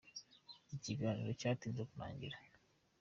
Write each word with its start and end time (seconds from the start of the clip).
Iki 0.65 0.77
kiganiro 0.85 1.31
cyatinze 1.39 1.81
kurangira. 1.89 2.37